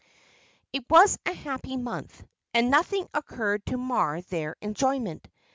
It 0.73 0.83
was 0.89 1.19
a 1.27 1.31
happy 1.35 1.77
month, 1.77 2.25
and 2.55 2.71
nothing 2.71 3.07
occurred 3.13 3.63
to 3.67 3.77
mar 3.77 4.21
their 4.21 4.55
enjoyment. 4.59 5.27